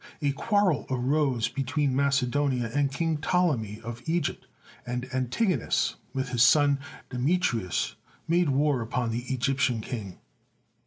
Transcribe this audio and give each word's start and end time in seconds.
A 0.19 0.31
quarrel 0.31 0.87
arose 0.89 1.47
between 1.47 1.95
Macedonia 1.95 2.71
and 2.73 2.91
King 2.91 3.17
Ptolemy 3.17 3.79
of 3.81 4.01
Egypt, 4.07 4.47
and 4.83 5.07
Antigonus, 5.13 5.95
with 6.11 6.29
his 6.29 6.41
son 6.41 6.79
Demetrius, 7.11 7.93
made 8.27 8.49
war 8.49 8.81
upon 8.81 9.11
the 9.11 9.31
Egyptian 9.31 9.79
King. 9.79 10.17